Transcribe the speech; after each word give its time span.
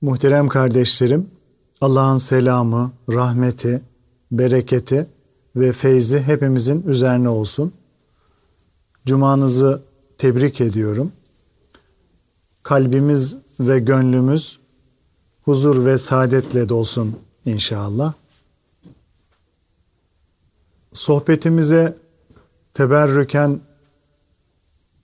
Muhterem 0.00 0.48
kardeşlerim, 0.48 1.30
Allah'ın 1.80 2.16
selamı, 2.16 2.92
rahmeti, 3.08 3.82
bereketi 4.32 5.06
ve 5.56 5.72
feyzi 5.72 6.20
hepimizin 6.20 6.82
üzerine 6.82 7.28
olsun. 7.28 7.72
Cumanızı 9.06 9.82
tebrik 10.18 10.60
ediyorum. 10.60 11.12
Kalbimiz 12.62 13.36
ve 13.60 13.78
gönlümüz 13.78 14.58
huzur 15.42 15.84
ve 15.86 15.98
saadetle 15.98 16.68
dolsun 16.68 17.16
inşallah. 17.44 18.12
Sohbetimize 20.92 21.96
teberrüken 22.74 23.60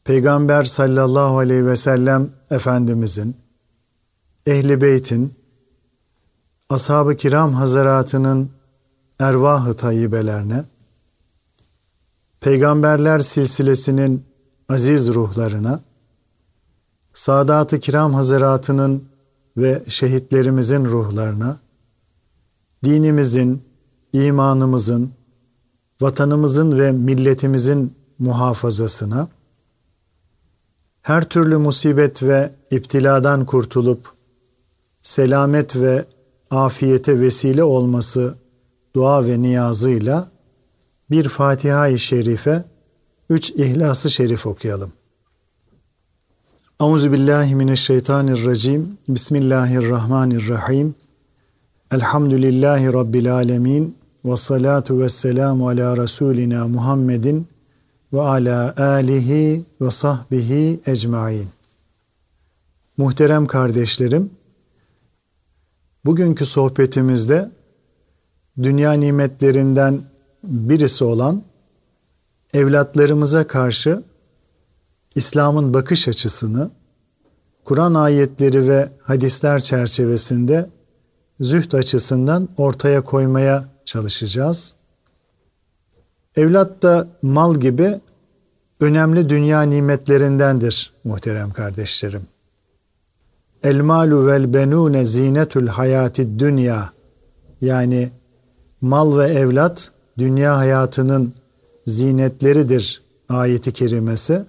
Peygamber 0.05 0.65
sallallahu 0.65 1.39
aleyhi 1.39 1.67
ve 1.67 1.77
sellem 1.77 2.31
Efendimizin, 2.51 3.37
Ehli 4.47 4.81
Beyt'in, 4.81 5.35
Ashab-ı 6.69 7.17
Kiram 7.17 7.53
Hazaratının 7.53 8.51
ervah-ı 9.19 9.77
tayyibelerine, 9.77 10.65
Peygamberler 12.41 13.19
silsilesinin 13.19 14.25
aziz 14.69 15.15
ruhlarına, 15.15 15.81
Sadat-ı 17.15 17.81
Kiram 17.81 18.15
Hazaratının 18.15 19.05
ve 19.57 19.83
şehitlerimizin 19.89 20.85
ruhlarına, 20.85 21.57
dinimizin, 22.85 23.63
imanımızın, 24.13 25.13
vatanımızın 26.01 26.79
ve 26.79 26.93
milletimizin 26.93 27.95
muhafazasına, 28.19 29.29
her 31.03 31.29
türlü 31.29 31.57
musibet 31.57 32.23
ve 32.23 32.53
iptiladan 32.71 33.47
kurtulup 33.47 34.22
selamet 35.03 35.77
ve 35.77 36.05
afiyete 36.51 37.21
vesile 37.21 37.65
olması 37.65 38.35
dua 38.95 39.27
ve 39.27 39.43
niyazıyla 39.43 40.31
bir 41.11 41.29
Fatiha-i 41.29 41.99
Şerife, 41.99 42.65
üç 43.31 43.51
İhlas-ı 43.51 44.11
Şerif 44.11 44.47
okuyalım. 44.47 44.93
Euzu 46.81 47.13
billahi 47.13 47.55
mineşşeytanirracim. 47.55 48.99
Bismillahirrahmanirrahim. 49.09 50.95
Elhamdülillahi 51.93 52.93
rabbil 52.93 53.35
alamin 53.35 53.97
ve 54.25 54.37
salatu 54.37 55.01
vesselamu 55.01 55.69
ala 55.69 55.97
rasulina 55.97 56.69
Muhammedin 56.69 57.47
ve 58.13 58.21
ala 58.21 58.75
alihi 58.77 59.63
ve 59.81 59.91
sahbihi 59.91 60.81
ecmain. 60.87 61.49
Muhterem 62.97 63.47
kardeşlerim, 63.47 64.31
bugünkü 66.05 66.47
sohbetimizde 66.47 67.51
dünya 68.63 68.93
nimetlerinden 68.93 70.03
birisi 70.45 71.05
olan 71.05 71.43
evlatlarımıza 72.55 73.47
karşı 73.47 74.03
İslam'ın 75.15 75.75
bakış 75.75 76.09
açısını 76.09 76.71
Kur'an 77.65 77.95
ayetleri 77.95 78.69
ve 78.69 78.89
hadisler 79.03 79.61
çerçevesinde 79.61 80.71
zühd 81.41 81.73
açısından 81.73 82.49
ortaya 82.57 83.01
koymaya 83.01 83.65
çalışacağız. 83.85 84.75
Evlat 86.37 86.83
da 86.83 87.09
mal 87.23 87.55
gibi 87.55 88.01
önemli 88.81 89.29
dünya 89.29 89.63
nimetlerindendir 89.63 90.93
muhterem 91.05 91.51
kardeşlerim. 91.51 92.32
El 93.63 93.81
malu 93.81 94.27
vel 94.27 94.55
benune 94.55 95.05
zinetul 95.05 95.67
hayati 95.67 96.39
dünya 96.39 96.93
yani 97.61 98.11
mal 98.81 99.19
ve 99.19 99.27
evlat 99.27 99.93
dünya 100.19 100.57
hayatının 100.57 101.33
zinetleridir 101.87 103.03
ayeti 103.29 103.73
kerimesi. 103.73 104.45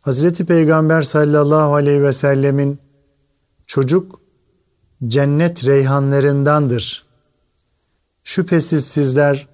Hazreti 0.00 0.44
Peygamber 0.44 1.02
sallallahu 1.02 1.74
aleyhi 1.74 2.02
ve 2.02 2.12
sellemin 2.12 2.78
çocuk 3.66 4.20
cennet 5.06 5.66
reyhanlarındandır. 5.66 7.04
Şüphesiz 8.24 8.84
sizler 8.86 9.48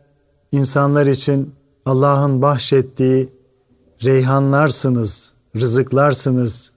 insanlar 0.53 1.06
için 1.06 1.54
Allah'ın 1.86 2.42
bahşettiği 2.42 3.28
reyhanlarsınız, 4.04 5.32
rızıklarsınız 5.56 6.72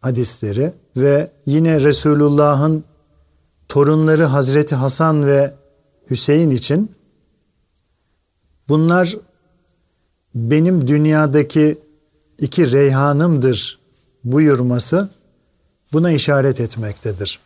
hadisleri 0.00 0.72
ve 0.96 1.30
yine 1.46 1.80
Resulullah'ın 1.80 2.84
torunları 3.68 4.24
Hazreti 4.24 4.74
Hasan 4.74 5.26
ve 5.26 5.54
Hüseyin 6.10 6.50
için 6.50 6.92
bunlar 8.68 9.16
benim 10.34 10.88
dünyadaki 10.88 11.78
iki 12.38 12.72
reyhanımdır 12.72 13.78
buyurması 14.24 15.08
buna 15.92 16.10
işaret 16.10 16.60
etmektedir. 16.60 17.40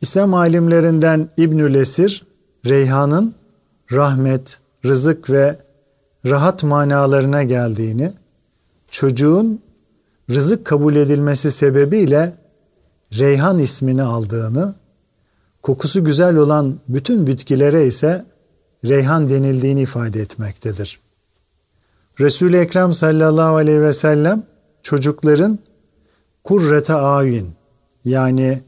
İslam 0.00 0.34
alimlerinden 0.34 1.28
İbnül 1.36 1.74
Esir, 1.74 2.24
reyhanın 2.66 3.34
rahmet, 3.92 4.58
rızık 4.84 5.30
ve 5.30 5.58
rahat 6.26 6.64
manalarına 6.64 7.42
geldiğini, 7.42 8.12
çocuğun 8.90 9.60
rızık 10.30 10.64
kabul 10.64 10.96
edilmesi 10.96 11.50
sebebiyle 11.50 12.32
reyhan 13.12 13.58
ismini 13.58 14.02
aldığını, 14.02 14.74
kokusu 15.62 16.04
güzel 16.04 16.36
olan 16.36 16.74
bütün 16.88 17.26
bitkilere 17.26 17.86
ise 17.86 18.24
reyhan 18.84 19.28
denildiğini 19.28 19.80
ifade 19.80 20.20
etmektedir. 20.20 21.00
Resul-i 22.20 22.56
Ekrem 22.56 22.94
sallallahu 22.94 23.56
aleyhi 23.56 23.82
ve 23.82 23.92
sellem 23.92 24.42
çocukların 24.82 25.58
kurrete 26.44 26.94
ayun 26.94 27.48
yani 28.04 28.60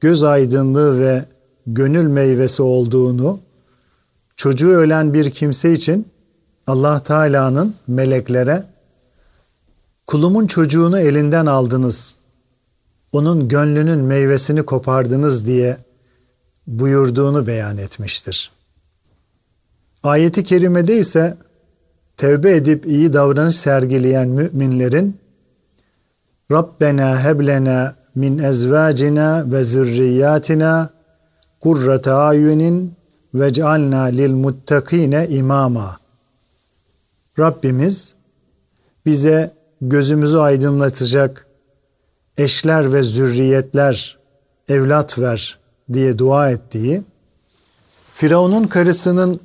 göz 0.00 0.22
aydınlığı 0.22 1.00
ve 1.00 1.24
gönül 1.66 2.06
meyvesi 2.06 2.62
olduğunu 2.62 3.40
çocuğu 4.36 4.70
ölen 4.70 5.14
bir 5.14 5.30
kimse 5.30 5.72
için 5.72 6.08
Allah 6.66 7.02
Teala'nın 7.02 7.74
meleklere 7.86 8.71
kulumun 10.12 10.46
çocuğunu 10.46 10.98
elinden 10.98 11.46
aldınız. 11.46 12.16
Onun 13.12 13.48
gönlünün 13.48 13.98
meyvesini 13.98 14.62
kopardınız 14.62 15.46
diye 15.46 15.76
buyurduğunu 16.66 17.46
beyan 17.46 17.78
etmiştir. 17.78 18.50
Ayeti 20.02 20.44
kerimede 20.44 20.98
ise 20.98 21.36
tevbe 22.16 22.56
edip 22.56 22.86
iyi 22.86 23.12
davranış 23.12 23.56
sergileyen 23.56 24.28
müminlerin 24.28 25.16
Rabbena 26.50 27.24
heblena 27.24 27.94
min 28.14 28.38
ezvacina 28.38 29.52
ve 29.52 29.64
zürriyatina 29.64 30.90
kurrate 31.60 32.12
ayunin 32.12 32.94
ve 33.34 33.52
cealna 33.52 34.02
lil 34.02 34.30
muttakine 34.30 35.28
imama. 35.28 35.96
Rabbimiz 37.38 38.14
bize 39.06 39.61
gözümüzü 39.82 40.38
aydınlatacak 40.38 41.46
eşler 42.38 42.92
ve 42.92 43.02
zürriyetler, 43.02 44.18
evlat 44.68 45.18
ver 45.18 45.58
diye 45.92 46.18
dua 46.18 46.50
ettiği, 46.50 47.02
Firavun'un 48.14 48.66
karısının 48.66 49.40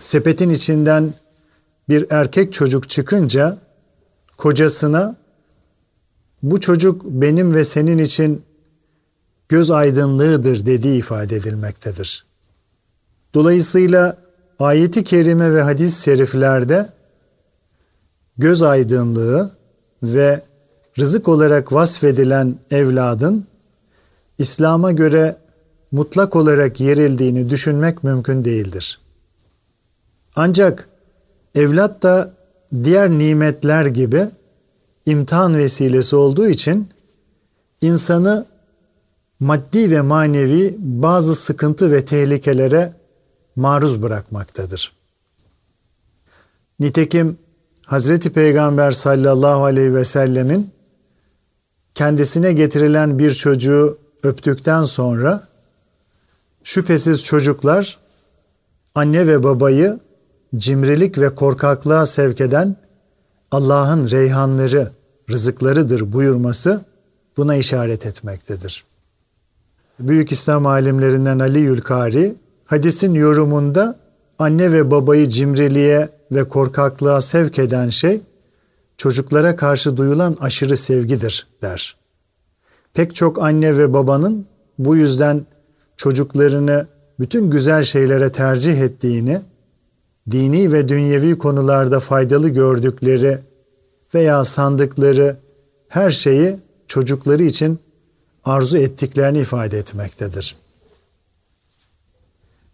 sepetin 0.00 0.50
içinden 0.50 1.14
bir 1.88 2.06
erkek 2.10 2.52
çocuk 2.52 2.88
çıkınca 2.88 3.58
kocasına 4.36 5.16
bu 6.42 6.60
çocuk 6.60 7.04
benim 7.04 7.54
ve 7.54 7.64
senin 7.64 7.98
için 7.98 8.42
göz 9.48 9.70
aydınlığıdır 9.70 10.66
dediği 10.66 10.98
ifade 10.98 11.36
edilmektedir. 11.36 12.24
Dolayısıyla 13.34 14.16
ayeti 14.58 15.04
kerime 15.04 15.54
ve 15.54 15.62
hadis-i 15.62 16.02
şeriflerde 16.02 16.88
göz 18.38 18.62
aydınlığı 18.62 19.50
ve 20.02 20.42
rızık 20.98 21.28
olarak 21.28 21.72
vasfedilen 21.72 22.54
evladın 22.70 23.46
İslam'a 24.38 24.92
göre 24.92 25.36
mutlak 25.92 26.36
olarak 26.36 26.80
yerildiğini 26.80 27.50
düşünmek 27.50 28.04
mümkün 28.04 28.44
değildir. 28.44 29.00
Ancak 30.36 30.88
evlat 31.54 32.02
da 32.02 32.32
diğer 32.84 33.10
nimetler 33.10 33.86
gibi 33.86 34.28
imtihan 35.06 35.56
vesilesi 35.56 36.16
olduğu 36.16 36.48
için 36.48 36.88
insanı 37.80 38.46
maddi 39.40 39.90
ve 39.90 40.00
manevi 40.00 40.76
bazı 40.78 41.34
sıkıntı 41.34 41.92
ve 41.92 42.04
tehlikelere 42.04 42.92
maruz 43.56 44.02
bırakmaktadır. 44.02 44.92
Nitekim 46.80 47.38
Hazreti 47.86 48.32
Peygamber 48.32 48.90
sallallahu 48.90 49.64
aleyhi 49.64 49.94
ve 49.94 50.04
sellemin 50.04 50.70
kendisine 51.94 52.52
getirilen 52.52 53.18
bir 53.18 53.30
çocuğu 53.30 53.98
öptükten 54.22 54.84
sonra 54.84 55.48
şüphesiz 56.64 57.24
çocuklar 57.24 57.98
anne 58.94 59.26
ve 59.26 59.42
babayı 59.42 60.00
cimrilik 60.56 61.18
ve 61.18 61.34
korkaklığa 61.34 62.06
sevk 62.06 62.40
eden 62.40 62.76
Allah'ın 63.50 64.10
reyhanları, 64.10 64.90
rızıklarıdır 65.30 66.12
buyurması 66.12 66.84
buna 67.36 67.56
işaret 67.56 68.06
etmektedir. 68.06 68.84
Büyük 70.00 70.32
İslam 70.32 70.66
alimlerinden 70.66 71.38
Ali 71.38 71.58
Yülkari 71.58 72.34
hadisin 72.64 73.14
yorumunda 73.14 73.98
anne 74.38 74.72
ve 74.72 74.90
babayı 74.90 75.28
cimriliğe 75.28 76.08
ve 76.34 76.48
korkaklığa 76.48 77.20
sevk 77.20 77.58
eden 77.58 77.88
şey 77.88 78.20
çocuklara 78.96 79.56
karşı 79.56 79.96
duyulan 79.96 80.36
aşırı 80.40 80.76
sevgidir 80.76 81.46
der. 81.62 81.96
Pek 82.94 83.14
çok 83.14 83.42
anne 83.42 83.78
ve 83.78 83.92
babanın 83.92 84.46
bu 84.78 84.96
yüzden 84.96 85.46
çocuklarını 85.96 86.86
bütün 87.20 87.50
güzel 87.50 87.82
şeylere 87.82 88.32
tercih 88.32 88.80
ettiğini, 88.80 89.40
dini 90.30 90.72
ve 90.72 90.88
dünyevi 90.88 91.38
konularda 91.38 92.00
faydalı 92.00 92.48
gördükleri 92.48 93.38
veya 94.14 94.44
sandıkları 94.44 95.36
her 95.88 96.10
şeyi 96.10 96.56
çocukları 96.86 97.42
için 97.42 97.78
arzu 98.44 98.78
ettiklerini 98.78 99.38
ifade 99.38 99.78
etmektedir. 99.78 100.56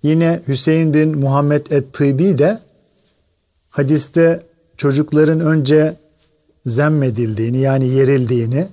Yine 0.02 0.42
Hüseyin 0.48 0.94
bin 0.94 1.18
Muhammed 1.18 1.66
et-Tıbi 1.70 2.38
de 2.38 2.60
hadiste 3.70 4.46
çocukların 4.76 5.40
önce 5.40 5.96
zemmedildiğini 6.66 7.58
yani 7.58 7.88
yerildiğini, 7.88 8.68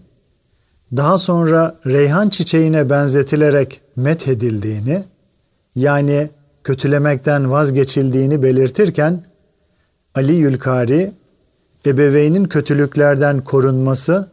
daha 0.96 1.18
sonra 1.18 1.78
reyhan 1.86 2.30
çiçeğine 2.30 2.90
benzetilerek 2.90 3.82
methedildiğini, 3.96 5.04
yani 5.76 6.30
kötülemekten 6.64 7.52
vazgeçildiğini 7.52 8.44
belirtirken 8.44 9.24
Ali 10.16 10.34
Yülkari 10.34 11.12
ebeveynin 11.86 12.46
kötülüklerden 12.46 13.42
korunması 13.44 14.28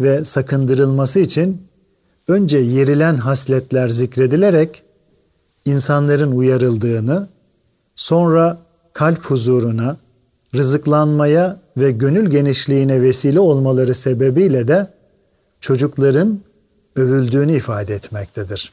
ve 0.00 0.24
sakındırılması 0.24 1.20
için 1.20 1.62
önce 2.28 2.58
yerilen 2.58 3.16
hasletler 3.16 3.88
zikredilerek 3.88 4.82
insanların 5.64 6.32
uyarıldığını, 6.32 7.28
sonra 7.94 8.58
kalp 8.98 9.24
huzuruna, 9.24 9.96
rızıklanmaya 10.54 11.60
ve 11.76 11.90
gönül 11.90 12.30
genişliğine 12.30 13.02
vesile 13.02 13.40
olmaları 13.40 13.94
sebebiyle 13.94 14.68
de 14.68 14.88
çocukların 15.60 16.40
övüldüğünü 16.96 17.56
ifade 17.56 17.94
etmektedir. 17.94 18.72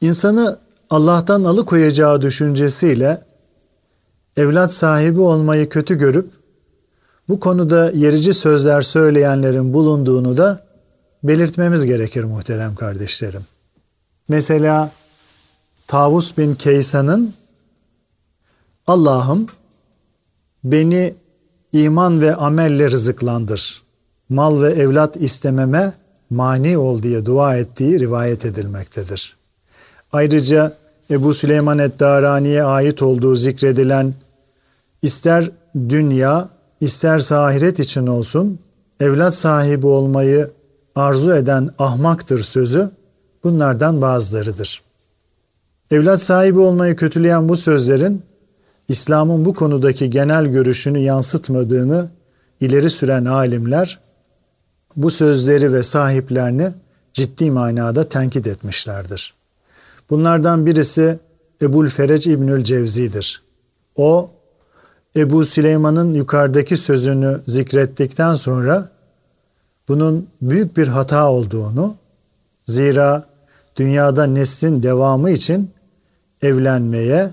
İnsanı 0.00 0.58
Allah'tan 0.90 1.44
alıkoyacağı 1.44 2.22
düşüncesiyle 2.22 3.22
evlat 4.36 4.72
sahibi 4.72 5.20
olmayı 5.20 5.68
kötü 5.68 5.98
görüp 5.98 6.30
bu 7.28 7.40
konuda 7.40 7.90
yerici 7.90 8.34
sözler 8.34 8.82
söyleyenlerin 8.82 9.74
bulunduğunu 9.74 10.36
da 10.36 10.64
belirtmemiz 11.22 11.84
gerekir 11.84 12.24
muhterem 12.24 12.74
kardeşlerim. 12.74 13.42
Mesela 14.28 14.92
Tavus 15.86 16.38
bin 16.38 16.54
Keysan'ın 16.54 17.34
Allah'ım 18.88 19.46
beni 20.64 21.14
iman 21.72 22.20
ve 22.20 22.34
amelle 22.34 22.90
rızıklandır. 22.90 23.82
Mal 24.28 24.62
ve 24.62 24.68
evlat 24.68 25.16
istememe 25.16 25.92
mani 26.30 26.78
ol 26.78 27.02
diye 27.02 27.26
dua 27.26 27.56
ettiği 27.56 28.00
rivayet 28.00 28.44
edilmektedir. 28.44 29.36
Ayrıca 30.12 30.72
Ebu 31.10 31.34
Süleyman 31.34 31.78
Eddarani'ye 31.78 32.64
ait 32.64 33.02
olduğu 33.02 33.36
zikredilen 33.36 34.14
ister 35.02 35.50
dünya 35.74 36.48
ister 36.80 37.32
ahiret 37.32 37.78
için 37.78 38.06
olsun 38.06 38.58
evlat 39.00 39.34
sahibi 39.34 39.86
olmayı 39.86 40.50
arzu 40.94 41.34
eden 41.34 41.70
ahmaktır 41.78 42.42
sözü 42.42 42.90
bunlardan 43.44 44.02
bazılarıdır. 44.02 44.82
Evlat 45.90 46.22
sahibi 46.22 46.58
olmayı 46.58 46.96
kötüleyen 46.96 47.48
bu 47.48 47.56
sözlerin 47.56 48.27
İslam'ın 48.88 49.44
bu 49.44 49.54
konudaki 49.54 50.10
genel 50.10 50.46
görüşünü 50.46 50.98
yansıtmadığını 50.98 52.08
ileri 52.60 52.90
süren 52.90 53.24
alimler 53.24 53.98
bu 54.96 55.10
sözleri 55.10 55.72
ve 55.72 55.82
sahiplerini 55.82 56.72
ciddi 57.12 57.50
manada 57.50 58.08
tenkit 58.08 58.46
etmişlerdir. 58.46 59.34
Bunlardan 60.10 60.66
birisi 60.66 61.18
Ebul 61.62 61.88
Ferec 61.88 62.32
İbnül 62.32 62.64
Cevzi'dir. 62.64 63.42
O 63.96 64.30
Ebu 65.16 65.44
Süleyman'ın 65.44 66.14
yukarıdaki 66.14 66.76
sözünü 66.76 67.40
zikrettikten 67.46 68.34
sonra 68.34 68.88
bunun 69.88 70.28
büyük 70.42 70.76
bir 70.76 70.88
hata 70.88 71.30
olduğunu, 71.30 71.94
zira 72.66 73.26
dünyada 73.76 74.24
neslin 74.26 74.82
devamı 74.82 75.30
için 75.30 75.70
evlenmeye 76.42 77.30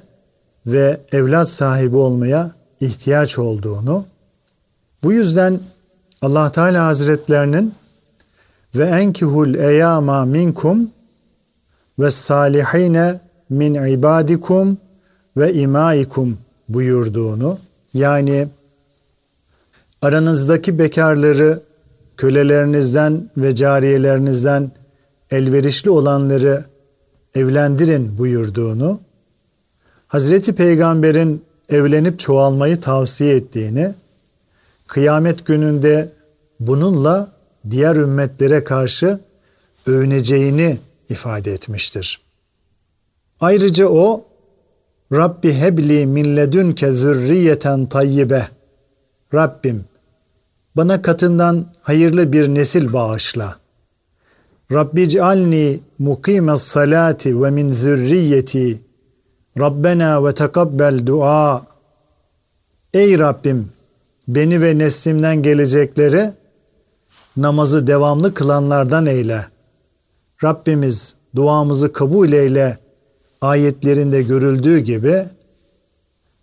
ve 0.68 1.00
evlat 1.12 1.50
sahibi 1.50 1.96
olmaya 1.96 2.52
ihtiyaç 2.82 3.40
olduğunu, 3.40 4.06
bu 5.04 5.14
yüzden 5.14 5.60
Allah 6.22 6.52
Teala 6.52 6.86
Hazretlerinin 6.86 7.74
ve 8.76 8.86
enkihul 8.86 9.54
eyama 9.54 10.26
minkum 10.26 10.92
ve 12.00 12.12
salihine 12.12 13.20
min 13.50 13.74
ibadikum 13.74 14.78
ve 15.38 15.54
imaikum 15.54 16.38
buyurduğunu 16.70 17.58
yani 17.94 18.48
aranızdaki 20.02 20.80
bekarları 20.80 21.62
kölelerinizden 22.18 23.30
ve 23.38 23.56
cariyelerinizden 23.56 24.72
elverişli 25.32 25.90
olanları 25.90 26.66
evlendirin 27.36 28.18
buyurduğunu, 28.18 29.00
Hazreti 30.16 30.56
Peygamber'in 30.56 31.44
evlenip 31.70 32.20
çoğalmayı 32.20 32.82
tavsiye 32.82 33.36
ettiğini, 33.36 33.94
kıyamet 34.88 35.46
gününde 35.46 36.10
bununla 36.60 37.32
diğer 37.70 37.96
ümmetlere 37.96 38.64
karşı 38.64 39.20
övüneceğini 39.88 40.78
ifade 41.10 41.52
etmiştir. 41.52 42.22
Ayrıca 43.40 43.88
o 43.88 44.26
Rabbi 45.14 45.54
hebli 45.54 46.06
min 46.06 46.38
ledünke 46.38 46.92
zürriyeten 46.92 47.86
tayyibe. 47.86 48.48
Rabbim 49.34 49.86
bana 50.76 51.02
katından 51.02 51.66
hayırlı 51.82 52.34
bir 52.34 52.48
nesil 52.48 52.94
bağışla. 52.94 53.56
Rabbi 54.72 55.10
cealni 55.10 55.80
mukimes 56.00 56.62
salati 56.62 57.42
ve 57.42 57.52
min 57.52 57.72
zürriyeti. 57.72 58.85
Rabbena 59.60 60.26
ve 60.26 60.34
tekabbel 60.34 61.06
dua. 61.06 61.66
Ey 62.94 63.20
Rabbim 63.20 63.70
beni 64.28 64.62
ve 64.62 64.78
neslimden 64.78 65.44
gelecekleri 65.44 66.32
namazı 67.38 67.88
devamlı 67.88 68.34
kılanlardan 68.34 69.06
eyle. 69.06 69.46
Rabbimiz 70.44 71.16
duamızı 71.36 71.94
kabul 71.94 72.32
eyle 72.32 72.78
ayetlerinde 73.42 74.22
görüldüğü 74.22 74.80
gibi 74.80 75.26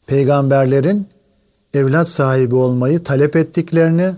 peygamberlerin 0.06 1.08
evlat 1.74 2.08
sahibi 2.08 2.54
olmayı 2.54 3.04
talep 3.04 3.36
ettiklerini 3.36 4.12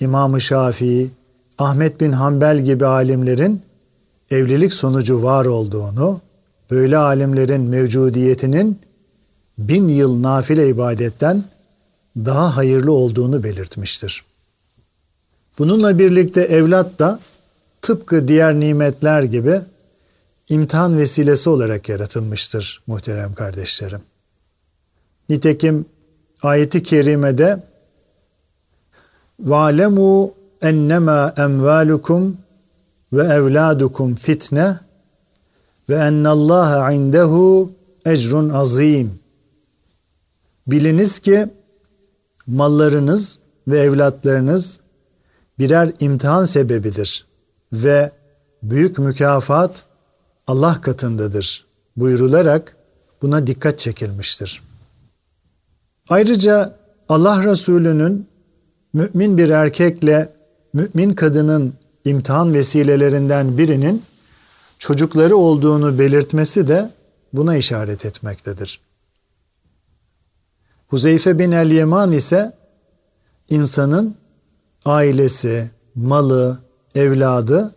İmam-ı 0.00 0.40
Şafii, 0.40 1.10
Ahmet 1.58 2.00
bin 2.00 2.12
Hanbel 2.12 2.58
gibi 2.58 2.86
alimlerin 2.86 3.62
evlilik 4.30 4.74
sonucu 4.74 5.22
var 5.22 5.46
olduğunu, 5.46 6.20
böyle 6.70 6.98
alimlerin 6.98 7.60
mevcudiyetinin 7.60 8.80
bin 9.58 9.88
yıl 9.88 10.22
nafile 10.22 10.68
ibadetten 10.68 11.44
daha 12.16 12.56
hayırlı 12.56 12.92
olduğunu 12.92 13.42
belirtmiştir. 13.42 14.24
Bununla 15.58 15.98
birlikte 15.98 16.40
evlat 16.40 16.98
da 16.98 17.20
tıpkı 17.82 18.28
diğer 18.28 18.60
nimetler 18.60 19.22
gibi 19.22 19.60
imtihan 20.48 20.98
vesilesi 20.98 21.50
olarak 21.50 21.88
yaratılmıştır 21.88 22.82
muhterem 22.86 23.34
kardeşlerim. 23.34 24.00
Nitekim 25.28 25.86
ayeti 26.42 26.82
kerimede 26.82 27.62
valemu 29.40 30.34
ennema 30.62 31.34
emvalukum 31.36 32.36
ve 33.12 33.22
evladukum 33.22 34.14
fitne 34.14 34.76
ve 35.88 35.94
ennallaha 35.94 36.92
indehu 36.92 37.72
ecrun 38.06 38.48
azim. 38.48 39.18
Biliniz 40.66 41.18
ki 41.18 41.48
mallarınız 42.46 43.38
ve 43.68 43.78
evlatlarınız 43.78 44.80
birer 45.58 45.92
imtihan 46.00 46.44
sebebidir 46.44 47.26
ve 47.72 48.10
büyük 48.62 48.98
mükafat 48.98 49.82
Allah 50.46 50.80
katındadır 50.80 51.66
buyurularak 51.96 52.76
buna 53.22 53.46
dikkat 53.46 53.78
çekilmiştir. 53.78 54.62
Ayrıca 56.08 56.76
Allah 57.08 57.44
Resulü'nün 57.44 58.28
mümin 58.92 59.38
bir 59.38 59.48
erkekle 59.48 60.32
mümin 60.72 61.14
kadının 61.14 61.74
imtihan 62.04 62.54
vesilelerinden 62.54 63.58
birinin 63.58 64.02
çocukları 64.78 65.36
olduğunu 65.36 65.98
belirtmesi 65.98 66.68
de 66.68 66.90
buna 67.32 67.56
işaret 67.56 68.04
etmektedir. 68.04 68.80
Huzeyfe 70.88 71.38
bin 71.38 71.52
el-Yeman 71.52 72.12
ise 72.12 72.52
insanın 73.48 74.14
ailesi, 74.84 75.70
malı, 75.94 76.58
evladı 76.94 77.74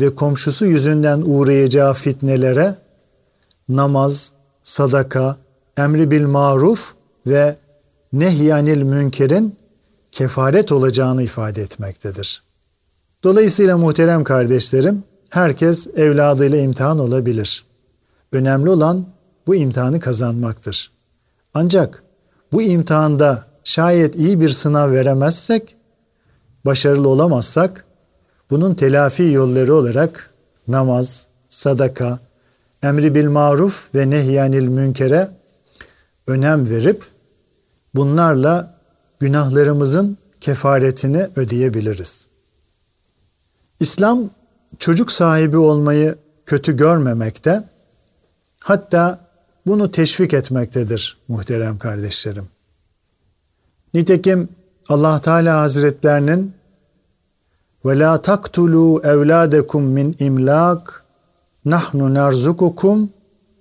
ve 0.00 0.14
komşusu 0.14 0.66
yüzünden 0.66 1.22
uğrayacağı 1.24 1.94
fitnelere 1.94 2.76
namaz, 3.68 4.32
sadaka, 4.62 5.36
emri 5.76 6.10
bil 6.10 6.26
maruf 6.26 6.94
ve 7.26 7.56
nehyanil 8.12 8.82
münkerin 8.82 9.56
kefaret 10.12 10.72
olacağını 10.72 11.22
ifade 11.22 11.62
etmektedir. 11.62 12.42
Dolayısıyla 13.22 13.78
muhterem 13.78 14.24
kardeşlerim, 14.24 15.04
herkes 15.34 15.86
evladıyla 15.96 16.58
imtihan 16.58 16.98
olabilir. 16.98 17.64
Önemli 18.32 18.70
olan 18.70 19.06
bu 19.46 19.54
imtihanı 19.54 20.00
kazanmaktır. 20.00 20.90
Ancak 21.54 22.02
bu 22.52 22.62
imtihanda 22.62 23.44
şayet 23.64 24.16
iyi 24.16 24.40
bir 24.40 24.48
sınav 24.48 24.92
veremezsek, 24.92 25.76
başarılı 26.66 27.08
olamazsak, 27.08 27.84
bunun 28.50 28.74
telafi 28.74 29.22
yolları 29.22 29.74
olarak 29.74 30.30
namaz, 30.68 31.26
sadaka, 31.48 32.18
emri 32.82 33.14
bil 33.14 33.28
maruf 33.28 33.94
ve 33.94 34.10
nehyanil 34.10 34.68
münkere 34.68 35.28
önem 36.26 36.70
verip 36.70 37.04
bunlarla 37.94 38.74
günahlarımızın 39.20 40.18
kefaretini 40.40 41.28
ödeyebiliriz. 41.36 42.26
İslam 43.80 44.30
çocuk 44.78 45.12
sahibi 45.12 45.56
olmayı 45.56 46.18
kötü 46.46 46.76
görmemekte, 46.76 47.64
hatta 48.60 49.20
bunu 49.66 49.90
teşvik 49.90 50.34
etmektedir 50.34 51.16
muhterem 51.28 51.78
kardeşlerim. 51.78 52.48
Nitekim 53.94 54.48
Allah 54.88 55.20
Teala 55.20 55.60
Hazretlerinin 55.60 56.52
ve 57.84 57.98
la 57.98 58.22
taktulu 58.22 59.00
evladekum 59.04 59.84
min 59.84 60.16
imlak 60.18 61.04
nahnu 61.64 62.14
narzukukum 62.14 63.10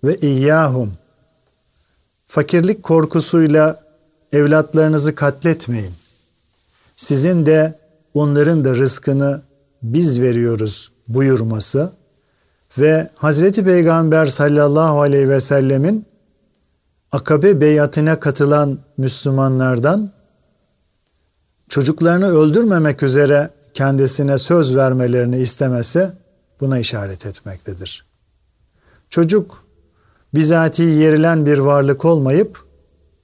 ve 0.03 0.17
iyyahum 0.17 0.93
fakirlik 2.27 2.83
korkusuyla 2.83 3.83
evlatlarınızı 4.31 5.15
katletmeyin. 5.15 5.93
Sizin 6.95 7.45
de 7.45 7.79
onların 8.13 8.65
da 8.65 8.75
rızkını 8.75 9.41
biz 9.83 10.21
veriyoruz 10.21 10.92
buyurması 11.07 11.91
ve 12.77 13.09
Hazreti 13.15 13.63
Peygamber 13.63 14.25
sallallahu 14.25 15.01
aleyhi 15.01 15.29
ve 15.29 15.39
sellemin 15.39 16.05
Akabe 17.11 17.61
beyatine 17.61 18.19
katılan 18.19 18.79
Müslümanlardan 18.97 20.11
çocuklarını 21.69 22.27
öldürmemek 22.27 23.03
üzere 23.03 23.49
kendisine 23.73 24.37
söz 24.37 24.75
vermelerini 24.75 25.39
istemesi 25.39 26.11
buna 26.59 26.79
işaret 26.79 27.25
etmektedir. 27.25 28.05
Çocuk 29.09 29.63
bizatihi 30.33 30.89
yerilen 30.89 31.45
bir 31.45 31.57
varlık 31.57 32.05
olmayıp 32.05 32.65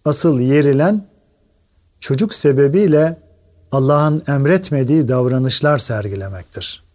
asıl 0.05 0.39
yerilen 0.39 1.07
çocuk 1.99 2.33
sebebiyle 2.33 3.17
Allah'ın 3.71 4.23
emretmediği 4.27 5.07
davranışlar 5.07 5.77
sergilemektir. 5.77 6.88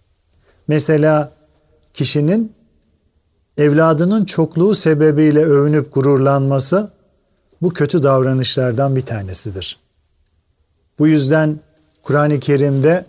Mesela 0.68 1.32
kişinin 1.94 2.52
evladının 3.56 4.24
çokluğu 4.24 4.74
sebebiyle 4.74 5.44
övünüp 5.44 5.94
gururlanması 5.94 6.90
bu 7.62 7.70
kötü 7.70 8.02
davranışlardan 8.02 8.96
bir 8.96 9.02
tanesidir. 9.02 9.78
Bu 10.98 11.06
yüzden 11.06 11.60
Kur'an-ı 12.02 12.40
Kerim'de 12.40 13.04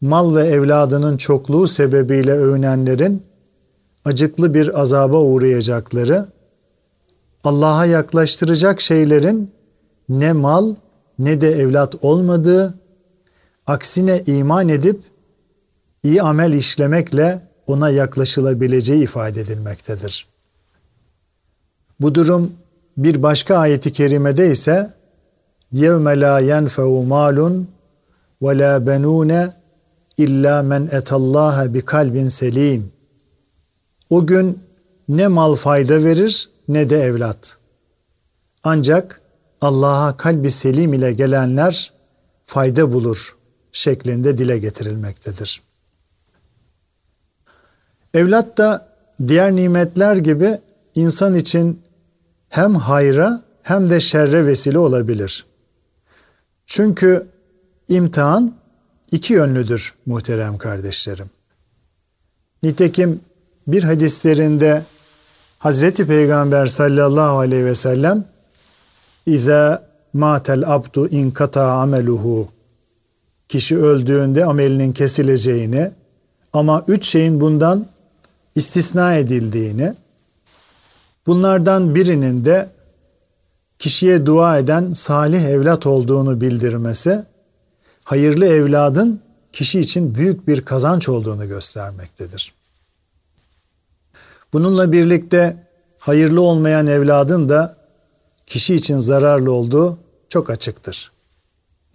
mal 0.00 0.34
ve 0.34 0.42
evladının 0.42 1.16
çokluğu 1.16 1.66
sebebiyle 1.66 2.32
övünenlerin 2.32 3.22
acıklı 4.04 4.54
bir 4.54 4.80
azaba 4.80 5.20
uğrayacakları, 5.20 6.26
Allah'a 7.44 7.86
yaklaştıracak 7.86 8.80
şeylerin 8.80 9.50
ne 10.08 10.32
mal 10.32 10.74
ne 11.18 11.40
de 11.40 11.50
evlat 11.50 11.94
olmadığı, 12.04 12.74
aksine 13.66 14.22
iman 14.26 14.68
edip 14.68 15.00
iyi 16.03 16.21
amel 16.21 16.53
işlemekle 16.53 17.41
ona 17.67 17.89
yaklaşılabileceği 17.89 19.03
ifade 19.03 19.41
edilmektedir. 19.41 20.27
Bu 21.99 22.15
durum 22.15 22.53
bir 22.97 23.23
başka 23.23 23.57
ayeti 23.57 23.93
kerimede 23.93 24.51
ise 24.51 24.93
يَوْمَ 25.73 26.05
لَا 26.23 26.41
يَنْفَوْ 26.41 27.07
مَالٌ 27.07 27.63
وَلَا 28.41 28.85
بَنُونَ 28.87 29.51
illa 30.17 30.63
men 30.63 30.89
etallaha 30.91 31.73
bi 31.73 31.81
kalbin 31.81 32.27
selim. 32.27 32.91
O 34.09 34.27
gün 34.27 34.59
ne 35.09 35.27
mal 35.27 35.55
fayda 35.55 36.03
verir 36.03 36.49
ne 36.67 36.89
de 36.89 36.97
evlat. 36.97 37.57
Ancak 38.63 39.21
Allah'a 39.61 40.17
kalbi 40.17 40.51
selim 40.51 40.93
ile 40.93 41.13
gelenler 41.13 41.93
fayda 42.45 42.93
bulur 42.93 43.37
şeklinde 43.71 44.37
dile 44.37 44.57
getirilmektedir. 44.57 45.61
Evlat 48.14 48.58
da 48.58 48.88
diğer 49.28 49.56
nimetler 49.56 50.16
gibi 50.16 50.58
insan 50.94 51.34
için 51.34 51.82
hem 52.48 52.74
hayra 52.74 53.42
hem 53.62 53.90
de 53.90 54.00
şerre 54.00 54.46
vesile 54.46 54.78
olabilir. 54.78 55.46
Çünkü 56.66 57.26
imtihan 57.88 58.54
iki 59.12 59.32
yönlüdür 59.32 59.94
muhterem 60.06 60.58
kardeşlerim. 60.58 61.30
Nitekim 62.62 63.20
bir 63.66 63.82
hadislerinde 63.82 64.82
Hazreti 65.58 66.06
Peygamber 66.06 66.66
sallallahu 66.66 67.38
aleyhi 67.38 67.64
ve 67.64 67.74
sellem 67.74 68.24
İza 69.26 69.86
matel 70.12 70.74
abdu 70.74 71.08
in 71.08 71.30
kata 71.30 71.72
ameluhu 71.72 72.48
kişi 73.48 73.78
öldüğünde 73.78 74.44
amelinin 74.44 74.92
kesileceğini 74.92 75.90
ama 76.52 76.84
üç 76.88 77.06
şeyin 77.06 77.40
bundan 77.40 77.86
istisna 78.54 79.14
edildiğini 79.14 79.94
bunlardan 81.26 81.94
birinin 81.94 82.44
de 82.44 82.68
kişiye 83.78 84.26
dua 84.26 84.58
eden 84.58 84.92
salih 84.92 85.44
evlat 85.44 85.86
olduğunu 85.86 86.40
bildirmesi 86.40 87.22
hayırlı 88.04 88.46
evladın 88.46 89.20
kişi 89.52 89.80
için 89.80 90.14
büyük 90.14 90.48
bir 90.48 90.64
kazanç 90.64 91.08
olduğunu 91.08 91.48
göstermektedir. 91.48 92.54
Bununla 94.52 94.92
birlikte 94.92 95.56
hayırlı 95.98 96.40
olmayan 96.40 96.86
evladın 96.86 97.48
da 97.48 97.76
kişi 98.46 98.74
için 98.74 98.98
zararlı 98.98 99.52
olduğu 99.52 99.98
çok 100.28 100.50
açıktır. 100.50 101.12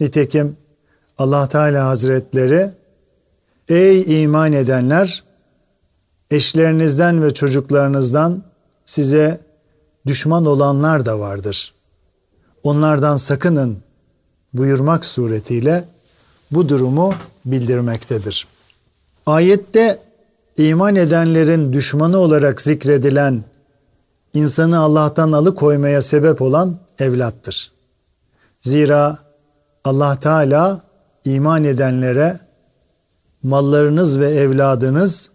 Nitekim 0.00 0.56
Allah 1.18 1.48
Teala 1.48 1.86
Hazretleri 1.86 2.70
Ey 3.68 4.22
iman 4.22 4.52
edenler 4.52 5.24
eşlerinizden 6.30 7.22
ve 7.22 7.34
çocuklarınızdan 7.34 8.42
size 8.84 9.40
düşman 10.06 10.46
olanlar 10.46 11.06
da 11.06 11.20
vardır. 11.20 11.74
Onlardan 12.62 13.16
sakının 13.16 13.78
buyurmak 14.52 15.04
suretiyle 15.04 15.84
bu 16.50 16.68
durumu 16.68 17.14
bildirmektedir. 17.44 18.46
Ayette 19.26 19.98
iman 20.56 20.96
edenlerin 20.96 21.72
düşmanı 21.72 22.18
olarak 22.18 22.60
zikredilen 22.60 23.44
insanı 24.34 24.78
Allah'tan 24.78 25.32
alıkoymaya 25.32 26.02
sebep 26.02 26.42
olan 26.42 26.78
evlattır. 26.98 27.72
Zira 28.60 29.18
Allah 29.84 30.20
Teala 30.20 30.80
iman 31.24 31.64
edenlere 31.64 32.40
mallarınız 33.42 34.20
ve 34.20 34.30
evladınız 34.30 35.30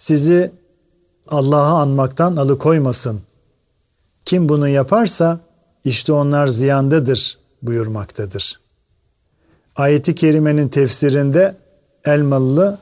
sizi 0.00 0.50
Allah'a 1.28 1.80
anmaktan 1.80 2.36
alıkoymasın. 2.36 3.20
Kim 4.24 4.48
bunu 4.48 4.68
yaparsa 4.68 5.40
işte 5.84 6.12
onlar 6.12 6.46
ziyandadır 6.46 7.38
buyurmaktadır. 7.62 8.60
Ayeti 9.76 10.14
kerimenin 10.14 10.68
tefsirinde 10.68 11.56
Elmalı 12.04 12.78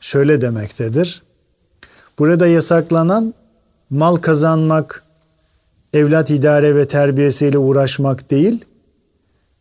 şöyle 0.00 0.40
demektedir. 0.40 1.22
Burada 2.18 2.46
yasaklanan 2.46 3.34
mal 3.90 4.16
kazanmak, 4.16 5.04
evlat 5.92 6.30
idare 6.30 6.76
ve 6.76 6.88
terbiyesiyle 6.88 7.58
uğraşmak 7.58 8.30
değil, 8.30 8.64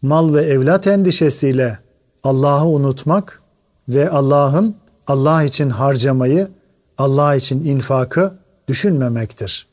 mal 0.01 0.33
ve 0.33 0.41
evlat 0.41 0.87
endişesiyle 0.87 1.79
Allah'ı 2.23 2.65
unutmak 2.65 3.41
ve 3.89 4.09
Allah'ın 4.09 4.75
Allah 5.07 5.43
için 5.43 5.69
harcamayı, 5.69 6.47
Allah 7.03 7.35
için 7.35 7.65
infakı 7.65 8.33
düşünmemektir. 8.67 9.67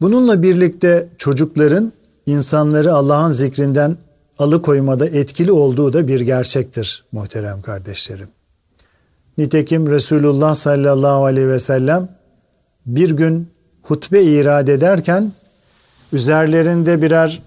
Bununla 0.00 0.42
birlikte 0.42 1.08
çocukların 1.18 1.92
insanları 2.26 2.94
Allah'ın 2.94 3.30
zikrinden 3.30 3.96
alıkoymada 4.38 5.06
etkili 5.06 5.52
olduğu 5.52 5.92
da 5.92 6.08
bir 6.08 6.20
gerçektir 6.20 7.04
muhterem 7.12 7.62
kardeşlerim. 7.62 8.28
Nitekim 9.38 9.90
Resulullah 9.90 10.54
sallallahu 10.54 11.24
aleyhi 11.24 11.48
ve 11.48 11.58
sellem 11.58 12.08
bir 12.86 13.10
gün 13.10 13.48
hutbe 13.82 14.22
irad 14.22 14.68
ederken 14.68 15.32
üzerlerinde 16.12 17.02
birer 17.02 17.42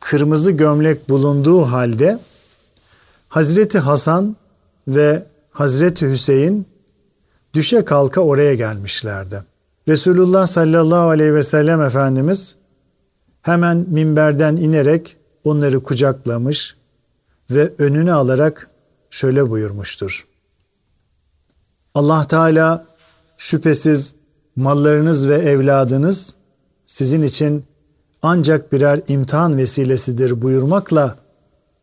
kırmızı 0.00 0.50
gömlek 0.50 1.08
bulunduğu 1.08 1.62
halde 1.62 2.18
Hazreti 3.28 3.78
Hasan 3.78 4.36
ve 4.88 5.22
Hazreti 5.50 6.10
Hüseyin 6.10 6.66
düşe 7.54 7.84
kalka 7.84 8.20
oraya 8.20 8.54
gelmişlerdi. 8.54 9.42
Resulullah 9.88 10.46
sallallahu 10.46 11.08
aleyhi 11.08 11.34
ve 11.34 11.42
sellem 11.42 11.82
Efendimiz 11.82 12.56
hemen 13.42 13.86
minberden 13.88 14.56
inerek 14.56 15.16
onları 15.44 15.82
kucaklamış 15.82 16.76
ve 17.50 17.72
önüne 17.78 18.12
alarak 18.12 18.70
şöyle 19.10 19.50
buyurmuştur. 19.50 20.26
Allah 21.94 22.26
Teala 22.26 22.86
şüphesiz 23.36 24.14
mallarınız 24.56 25.28
ve 25.28 25.34
evladınız 25.34 26.34
sizin 26.86 27.22
için 27.22 27.64
ancak 28.22 28.72
birer 28.72 29.00
imtihan 29.08 29.56
vesilesidir 29.56 30.42
buyurmakla 30.42 31.16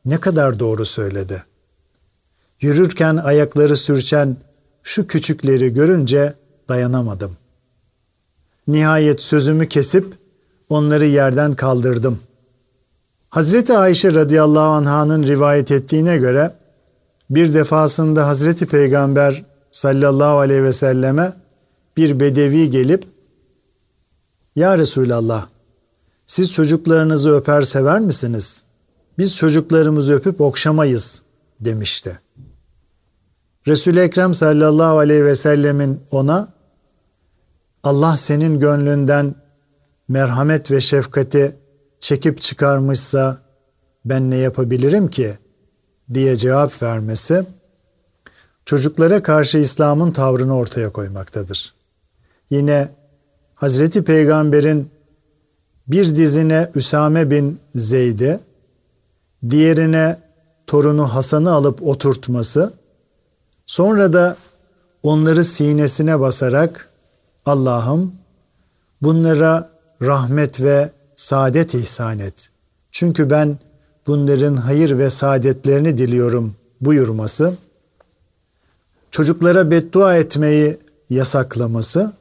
ne 0.05 0.19
kadar 0.19 0.59
doğru 0.59 0.85
söyledi. 0.85 1.43
Yürürken 2.61 3.15
ayakları 3.15 3.75
sürçen 3.75 4.37
şu 4.83 5.07
küçükleri 5.07 5.73
görünce 5.73 6.33
dayanamadım. 6.69 7.31
Nihayet 8.67 9.21
sözümü 9.21 9.69
kesip 9.69 10.05
onları 10.69 11.05
yerden 11.05 11.53
kaldırdım. 11.53 12.19
Hazreti 13.29 13.77
Ayşe 13.77 14.13
radıyallahu 14.13 14.89
anh'ın 14.89 15.23
rivayet 15.23 15.71
ettiğine 15.71 16.17
göre 16.17 16.53
bir 17.29 17.53
defasında 17.53 18.27
Hazreti 18.27 18.65
Peygamber 18.65 19.45
sallallahu 19.71 20.37
aleyhi 20.37 20.63
ve 20.63 20.73
selleme 20.73 21.33
bir 21.97 22.19
bedevi 22.19 22.69
gelip 22.69 23.03
Ya 24.55 24.77
Resulallah 24.77 25.47
siz 26.27 26.51
çocuklarınızı 26.53 27.35
öper 27.35 27.61
sever 27.61 27.99
misiniz? 27.99 28.63
Biz 29.17 29.35
çocuklarımızı 29.35 30.13
öpüp 30.13 30.41
okşamayız 30.41 31.21
demişti. 31.59 32.19
Resul-i 33.67 33.99
Ekrem 33.99 34.33
sallallahu 34.33 34.97
aleyhi 34.97 35.25
ve 35.25 35.35
sellemin 35.35 36.01
ona 36.11 36.53
Allah 37.83 38.17
senin 38.17 38.59
gönlünden 38.59 39.35
merhamet 40.07 40.71
ve 40.71 40.81
şefkati 40.81 41.55
çekip 41.99 42.41
çıkarmışsa 42.41 43.37
ben 44.05 44.29
ne 44.31 44.37
yapabilirim 44.37 45.09
ki 45.09 45.37
diye 46.13 46.37
cevap 46.37 46.83
vermesi 46.83 47.45
çocuklara 48.65 49.23
karşı 49.23 49.57
İslam'ın 49.57 50.11
tavrını 50.11 50.57
ortaya 50.57 50.89
koymaktadır. 50.89 51.73
Yine 52.49 52.89
Hazreti 53.55 54.03
Peygamber'in 54.03 54.89
bir 55.87 56.15
dizine 56.15 56.71
Üsame 56.75 57.31
bin 57.31 57.59
Zeyd'i, 57.75 58.39
diğerine 59.49 60.17
torunu 60.67 61.13
Hasan'ı 61.13 61.51
alıp 61.51 61.87
oturtması, 61.87 62.73
sonra 63.65 64.13
da 64.13 64.37
onları 65.03 65.43
sinesine 65.43 66.19
basarak 66.19 66.89
Allah'ım 67.45 68.15
bunlara 69.01 69.69
rahmet 70.01 70.61
ve 70.61 70.91
saadet 71.15 71.73
ihsan 71.73 72.19
et. 72.19 72.49
Çünkü 72.91 73.29
ben 73.29 73.57
bunların 74.07 74.55
hayır 74.55 74.97
ve 74.97 75.09
saadetlerini 75.09 75.97
diliyorum 75.97 76.55
buyurması, 76.81 77.53
çocuklara 79.11 79.71
beddua 79.71 80.17
etmeyi 80.17 80.77
yasaklaması, 81.09 82.13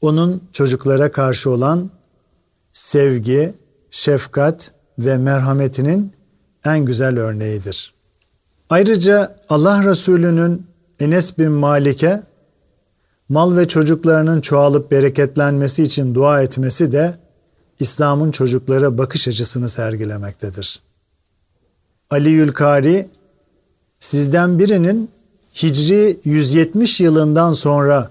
onun 0.00 0.42
çocuklara 0.52 1.12
karşı 1.12 1.50
olan 1.50 1.90
sevgi, 2.72 3.54
şefkat 3.90 4.70
ve 4.98 5.16
merhametinin 5.16 6.12
en 6.64 6.84
güzel 6.84 7.18
örneğidir. 7.18 7.93
Ayrıca 8.70 9.36
Allah 9.48 9.84
Resulü'nün 9.84 10.66
Enes 11.00 11.38
bin 11.38 11.50
Malik'e 11.50 12.22
mal 13.28 13.56
ve 13.56 13.68
çocuklarının 13.68 14.40
çoğalıp 14.40 14.90
bereketlenmesi 14.90 15.82
için 15.82 16.14
dua 16.14 16.42
etmesi 16.42 16.92
de 16.92 17.14
İslam'ın 17.80 18.30
çocuklara 18.30 18.98
bakış 18.98 19.28
açısını 19.28 19.68
sergilemektedir. 19.68 20.80
Ali 22.10 22.30
Yülkari, 22.30 23.08
sizden 24.00 24.58
birinin 24.58 25.10
Hicri 25.62 26.20
170 26.24 27.00
yılından 27.00 27.52
sonra 27.52 28.10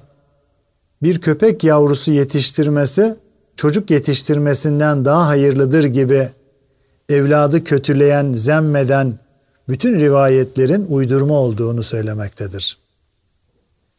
bir 1.03 1.21
köpek 1.21 1.63
yavrusu 1.63 2.11
yetiştirmesi 2.11 3.15
çocuk 3.55 3.89
yetiştirmesinden 3.89 5.05
daha 5.05 5.27
hayırlıdır 5.27 5.83
gibi 5.83 6.29
evladı 7.09 7.63
kötüleyen, 7.63 8.33
zemmeden 8.33 9.22
bütün 9.69 9.99
rivayetlerin 9.99 10.85
uydurma 10.89 11.33
olduğunu 11.33 11.83
söylemektedir. 11.83 12.77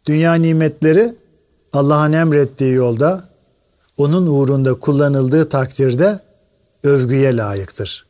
Dünya 0.07 0.35
nimetleri 0.35 1.15
Allah'ın 1.73 2.13
emrettiği 2.13 2.73
yolda 2.73 3.29
onun 3.97 4.27
uğrunda 4.27 4.75
kullanıldığı 4.75 5.49
takdirde 5.49 6.21
övgüye 6.83 7.37
layıktır. 7.37 8.07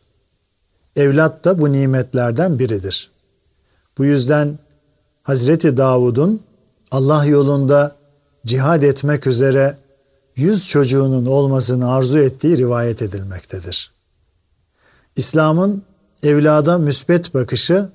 Evlat 0.97 1.45
da 1.45 1.59
bu 1.59 1.73
nimetlerden 1.73 2.59
biridir. 2.59 3.11
Bu 3.99 4.05
yüzden 4.05 4.59
Hazreti 5.23 5.77
Davud'un 5.77 6.41
Allah 6.91 7.25
yolunda 7.25 7.97
cihad 8.47 8.83
etmek 8.83 9.27
üzere 9.27 9.77
yüz 10.37 10.69
çocuğunun 10.69 11.27
olmasını 11.27 11.93
arzu 11.93 12.19
ettiği 12.19 12.57
rivayet 12.57 13.03
edilmektedir. 13.03 13.93
İslam'ın 15.17 15.83
evlada 16.24 16.78
müsbet 16.78 17.34
bakışı 17.34 17.90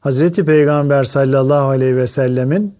Hazreti 0.00 0.44
Peygamber 0.44 1.04
sallallahu 1.04 1.68
aleyhi 1.68 1.96
ve 1.96 2.06
sellemin 2.06 2.74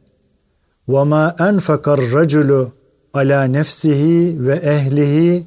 وَمَا 0.88 1.36
أَنْفَقَ 1.36 1.84
الرَّجُلُ 1.98 2.68
عَلَى 3.14 3.60
نَفْسِهِ 3.60 4.02
ve 4.46 4.54
ehlihi 4.54 5.46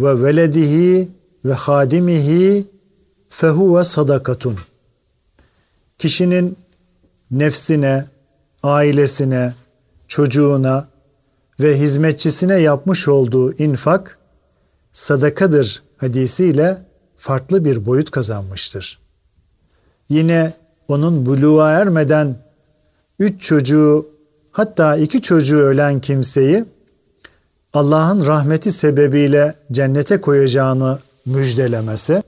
ve 0.00 0.22
veledihi 0.22 1.08
ve 1.44 1.52
hadimihi 1.52 2.66
fehuve 3.28 3.84
sadakatun. 3.84 4.56
Kişinin 5.98 6.56
nefsine, 7.30 8.04
ailesine, 8.62 9.54
çocuğuna 10.08 10.88
ve 11.60 11.78
hizmetçisine 11.78 12.60
yapmış 12.60 13.08
olduğu 13.08 13.52
infak 13.52 14.18
sadakadır 14.92 15.82
hadisiyle 15.96 16.78
farklı 17.19 17.65
bir 17.65 17.85
boyut 17.85 18.11
kazanmıştır. 18.11 18.99
Yine 20.09 20.53
onun 20.87 21.25
buluğa 21.25 21.71
ermeden 21.71 22.35
üç 23.19 23.41
çocuğu 23.41 24.09
hatta 24.51 24.95
iki 24.97 25.21
çocuğu 25.21 25.57
ölen 25.57 26.01
kimseyi 26.01 26.65
Allah'ın 27.73 28.25
rahmeti 28.25 28.71
sebebiyle 28.71 29.55
cennete 29.71 30.21
koyacağını 30.21 30.99
müjdelemesi, 31.25 32.23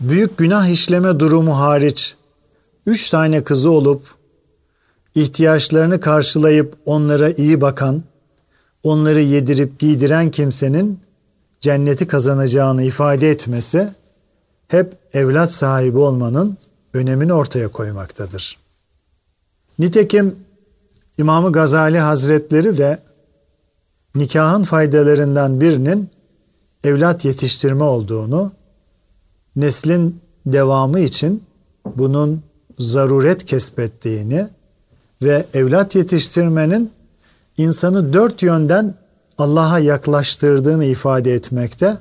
büyük 0.00 0.38
günah 0.38 0.68
işleme 0.68 1.20
durumu 1.20 1.58
hariç 1.58 2.14
üç 2.86 3.10
tane 3.10 3.44
kızı 3.44 3.70
olup 3.70 4.02
ihtiyaçlarını 5.14 6.00
karşılayıp 6.00 6.74
onlara 6.84 7.30
iyi 7.30 7.60
bakan, 7.60 8.02
onları 8.82 9.20
yedirip 9.20 9.78
giydiren 9.78 10.30
kimsenin 10.30 11.00
cenneti 11.60 12.06
kazanacağını 12.06 12.82
ifade 12.82 13.30
etmesi 13.30 13.88
hep 14.68 14.94
evlat 15.12 15.52
sahibi 15.52 15.98
olmanın 15.98 16.56
önemini 16.94 17.32
ortaya 17.32 17.68
koymaktadır. 17.68 18.58
Nitekim 19.78 20.36
İmam 21.18 21.52
Gazali 21.52 21.98
Hazretleri 21.98 22.78
de 22.78 22.98
nikahın 24.14 24.62
faydalarından 24.62 25.60
birinin 25.60 26.10
evlat 26.84 27.24
yetiştirme 27.24 27.84
olduğunu, 27.84 28.52
neslin 29.56 30.20
devamı 30.46 31.00
için 31.00 31.42
bunun 31.96 32.42
zaruret 32.78 33.44
kesbettiğini 33.44 34.48
ve 35.22 35.46
evlat 35.54 35.94
yetiştirmenin 35.94 36.92
insanı 37.56 38.12
dört 38.12 38.42
yönden 38.42 38.94
Allah'a 39.40 39.78
yaklaştırdığını 39.78 40.84
ifade 40.84 41.34
etmekte 41.34 41.96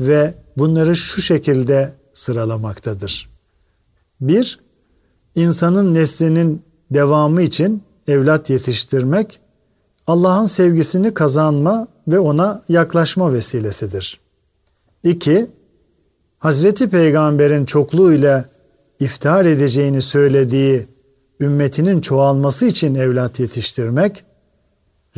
ve 0.00 0.34
bunları 0.56 0.96
şu 0.96 1.22
şekilde 1.22 1.92
sıralamaktadır. 2.14 3.30
Bir, 4.20 4.60
insanın 5.34 5.94
neslinin 5.94 6.62
devamı 6.90 7.42
için 7.42 7.82
evlat 8.08 8.50
yetiştirmek 8.50 9.40
Allah'ın 10.06 10.44
sevgisini 10.46 11.14
kazanma 11.14 11.88
ve 12.08 12.18
ona 12.18 12.62
yaklaşma 12.68 13.32
vesilesidir. 13.32 14.20
İki, 15.04 15.46
Hazreti 16.38 16.90
Peygamber'in 16.90 17.64
çokluğu 17.64 18.12
ile 18.12 18.44
iftihar 19.00 19.44
edeceğini 19.44 20.02
söylediği 20.02 20.86
ümmetinin 21.40 22.00
çoğalması 22.00 22.66
için 22.66 22.94
evlat 22.94 23.40
yetiştirmek, 23.40 24.24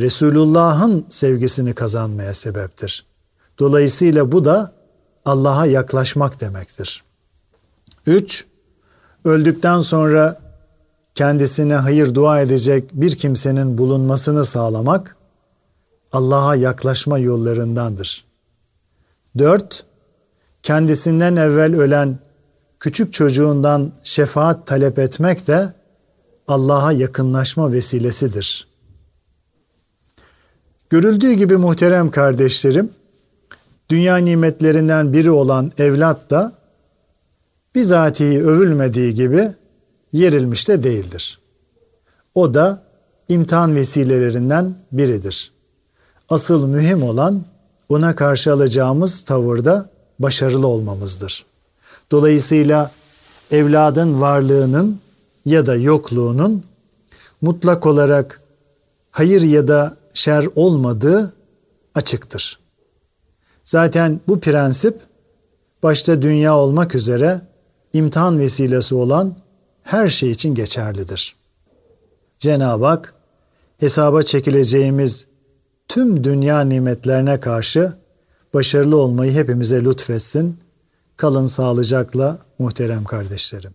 Resulullah'ın 0.02 1.06
sevgisini 1.08 1.74
kazanmaya 1.74 2.34
sebeptir. 2.34 3.04
Dolayısıyla 3.58 4.32
bu 4.32 4.44
da 4.44 4.72
Allah'a 5.24 5.66
yaklaşmak 5.66 6.40
demektir. 6.40 7.02
3. 8.06 8.46
Öldükten 9.24 9.80
sonra 9.80 10.38
kendisine 11.14 11.74
hayır 11.74 12.14
dua 12.14 12.40
edecek 12.40 12.90
bir 12.92 13.16
kimsenin 13.16 13.78
bulunmasını 13.78 14.44
sağlamak 14.44 15.16
Allah'a 16.12 16.54
yaklaşma 16.54 17.18
yollarındandır. 17.18 18.24
4. 19.38 19.84
Kendisinden 20.62 21.36
evvel 21.36 21.76
ölen 21.76 22.18
küçük 22.80 23.12
çocuğundan 23.12 23.92
şefaat 24.02 24.66
talep 24.66 24.98
etmek 24.98 25.46
de 25.46 25.72
Allah'a 26.48 26.92
yakınlaşma 26.92 27.72
vesilesidir. 27.72 28.71
Görüldüğü 30.92 31.32
gibi 31.32 31.56
muhterem 31.56 32.10
kardeşlerim, 32.10 32.90
dünya 33.88 34.16
nimetlerinden 34.16 35.12
biri 35.12 35.30
olan 35.30 35.72
evlat 35.78 36.30
da 36.30 36.52
bizatihi 37.74 38.42
övülmediği 38.42 39.14
gibi 39.14 39.50
yerilmiş 40.12 40.68
de 40.68 40.82
değildir. 40.82 41.38
O 42.34 42.54
da 42.54 42.82
imtihan 43.28 43.74
vesilelerinden 43.74 44.74
biridir. 44.92 45.52
Asıl 46.28 46.66
mühim 46.66 47.02
olan 47.02 47.42
ona 47.88 48.16
karşı 48.16 48.52
alacağımız 48.52 49.22
tavırda 49.22 49.90
başarılı 50.18 50.66
olmamızdır. 50.66 51.44
Dolayısıyla 52.10 52.90
evladın 53.50 54.20
varlığının 54.20 55.00
ya 55.44 55.66
da 55.66 55.76
yokluğunun 55.76 56.64
mutlak 57.40 57.86
olarak 57.86 58.40
hayır 59.10 59.42
ya 59.42 59.68
da 59.68 60.01
şer 60.14 60.46
olmadığı 60.56 61.34
açıktır. 61.94 62.58
Zaten 63.64 64.20
bu 64.28 64.40
prensip 64.40 65.00
başta 65.82 66.22
dünya 66.22 66.56
olmak 66.56 66.94
üzere 66.94 67.40
imtihan 67.92 68.38
vesilesi 68.38 68.94
olan 68.94 69.36
her 69.82 70.08
şey 70.08 70.30
için 70.30 70.54
geçerlidir. 70.54 71.36
Cenab-ı 72.38 72.86
Hak 72.86 73.14
hesaba 73.78 74.22
çekileceğimiz 74.22 75.26
tüm 75.88 76.24
dünya 76.24 76.60
nimetlerine 76.60 77.40
karşı 77.40 77.92
başarılı 78.54 78.96
olmayı 78.96 79.32
hepimize 79.32 79.84
lütfetsin. 79.84 80.58
Kalın 81.16 81.46
sağlıcakla 81.46 82.38
muhterem 82.58 83.04
kardeşlerim. 83.04 83.74